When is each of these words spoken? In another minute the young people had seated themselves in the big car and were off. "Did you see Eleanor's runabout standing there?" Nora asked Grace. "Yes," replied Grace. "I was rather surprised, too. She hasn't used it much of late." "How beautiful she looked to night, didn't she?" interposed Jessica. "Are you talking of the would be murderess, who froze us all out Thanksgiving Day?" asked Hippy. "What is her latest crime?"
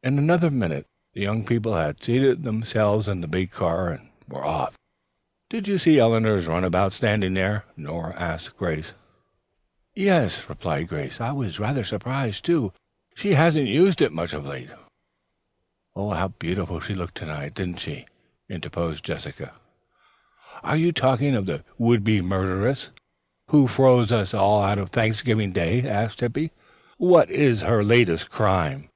In 0.00 0.16
another 0.16 0.50
minute 0.50 0.86
the 1.12 1.20
young 1.20 1.44
people 1.44 1.74
had 1.74 2.02
seated 2.02 2.42
themselves 2.42 3.08
in 3.10 3.20
the 3.20 3.26
big 3.28 3.50
car 3.50 3.90
and 3.90 4.08
were 4.26 4.42
off. 4.42 4.74
"Did 5.50 5.68
you 5.68 5.76
see 5.76 5.98
Eleanor's 5.98 6.46
runabout 6.46 6.94
standing 6.94 7.34
there?" 7.34 7.66
Nora 7.76 8.18
asked 8.18 8.56
Grace. 8.56 8.94
"Yes," 9.94 10.48
replied 10.48 10.88
Grace. 10.88 11.20
"I 11.20 11.32
was 11.32 11.60
rather 11.60 11.84
surprised, 11.84 12.42
too. 12.46 12.72
She 13.14 13.34
hasn't 13.34 13.66
used 13.68 14.00
it 14.00 14.10
much 14.10 14.32
of 14.32 14.46
late." 14.46 14.70
"How 15.94 16.28
beautiful 16.38 16.80
she 16.80 16.94
looked 16.94 17.16
to 17.18 17.26
night, 17.26 17.52
didn't 17.52 17.80
she?" 17.80 18.06
interposed 18.48 19.04
Jessica. 19.04 19.52
"Are 20.62 20.78
you 20.78 20.90
talking 20.90 21.34
of 21.34 21.44
the 21.44 21.64
would 21.76 22.02
be 22.02 22.22
murderess, 22.22 22.92
who 23.48 23.66
froze 23.66 24.10
us 24.10 24.32
all 24.32 24.62
out 24.62 24.88
Thanksgiving 24.88 25.52
Day?" 25.52 25.86
asked 25.86 26.20
Hippy. 26.20 26.50
"What 26.96 27.30
is 27.30 27.60
her 27.60 27.84
latest 27.84 28.30
crime?" 28.30 28.88